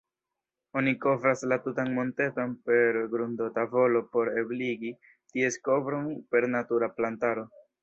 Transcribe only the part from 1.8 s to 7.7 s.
monteton per grundotavolo por ebligi ties kovron per natura plantaro.